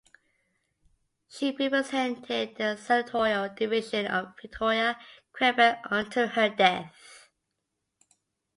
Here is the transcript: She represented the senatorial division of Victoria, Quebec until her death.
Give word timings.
She 1.29 1.51
represented 1.55 2.55
the 2.55 2.75
senatorial 2.75 3.49
division 3.53 4.07
of 4.07 4.33
Victoria, 4.41 4.97
Quebec 5.31 5.85
until 5.91 6.27
her 6.29 6.49
death. 6.49 7.29